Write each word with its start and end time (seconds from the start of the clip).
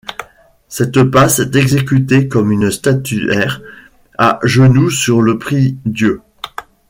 Cette 0.67 1.03
passe 1.11 1.37
est 1.37 1.55
exécutée 1.55 2.27
comme 2.27 2.51
une 2.51 2.71
statuaire, 2.71 3.61
à 4.17 4.39
genoux 4.41 4.89
sur 4.89 5.21
le 5.21 5.37
prie-dieu. 5.37 6.23